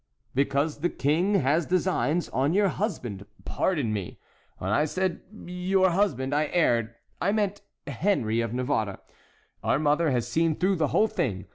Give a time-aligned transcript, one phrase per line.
[0.33, 3.23] "Because the King has designs on your husband!
[3.45, 4.19] Pardon me,
[4.57, 8.97] when I said your husband, I erred; I meant Henry of Navarre.
[9.63, 11.45] Our mother has seen through the whole thing.